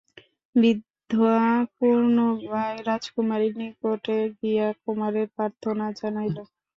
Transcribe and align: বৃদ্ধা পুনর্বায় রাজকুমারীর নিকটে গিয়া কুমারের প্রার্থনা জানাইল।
বৃদ্ধা 0.55 1.35
পুনর্বায় 1.75 2.77
রাজকুমারীর 2.87 3.53
নিকটে 3.61 4.17
গিয়া 4.37 4.67
কুমারের 4.81 5.27
প্রার্থনা 5.35 5.85
জানাইল। 5.99 6.37